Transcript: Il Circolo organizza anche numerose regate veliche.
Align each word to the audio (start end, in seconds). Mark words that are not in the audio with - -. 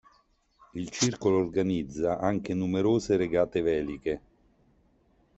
Il 0.73 0.89
Circolo 0.89 1.37
organizza 1.37 2.17
anche 2.17 2.55
numerose 2.55 3.17
regate 3.17 3.61
veliche. 3.61 4.21